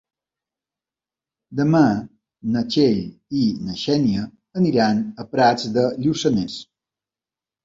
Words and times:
Demà 1.59 1.81
na 2.55 2.63
Txell 2.69 3.37
i 3.43 3.43
na 3.67 3.77
Xènia 3.83 4.25
aniran 4.63 5.05
a 5.23 5.27
Prats 5.35 5.69
de 5.77 5.85
Lluçanès. 6.07 6.59